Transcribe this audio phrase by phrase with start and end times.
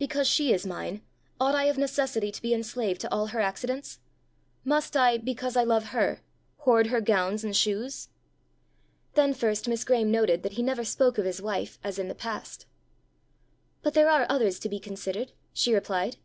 [0.00, 1.00] Because she is mine,
[1.40, 4.00] ought I of necessity to be enslaved to all her accidents?
[4.64, 6.22] Must I, because I love her,
[6.56, 8.08] hoard her gowns and shoes?"
[9.14, 12.16] Then first Miss Graeme noted that he never spoke of his wife as in the
[12.16, 12.66] past.
[13.80, 16.16] "But there are others to be considered," she replied.